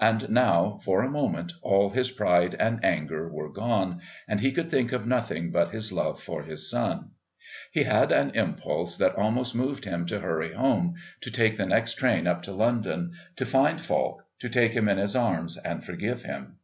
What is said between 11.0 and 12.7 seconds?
to take the next train up to